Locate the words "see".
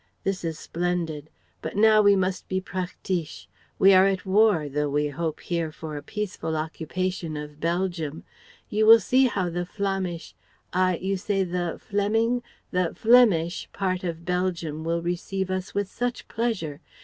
8.99-9.25